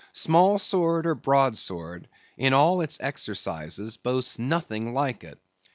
[0.13, 5.37] Small sword, or broad sword, in all its exercises boasts nothing like it.